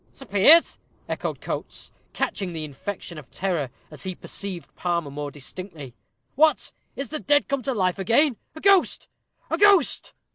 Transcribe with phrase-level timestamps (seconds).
[0.11, 5.93] "Sir Piers!" echoed Coates, catching the infection of terror, as he perceived Palmer more distinctly.
[6.33, 6.73] "What!
[6.95, 8.37] is the dead come to life again?
[8.55, 9.07] A ghost,
[9.51, 10.15] a ghost!"